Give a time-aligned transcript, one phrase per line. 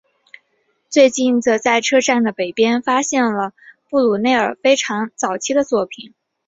[0.89, 3.53] 最近则在车站的北边发现了
[3.87, 6.15] 布鲁内尔非常早期的作品。